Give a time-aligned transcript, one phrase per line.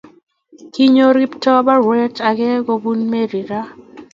[0.73, 3.61] Kinyor Kiptoo barwet ake kobun Mary ra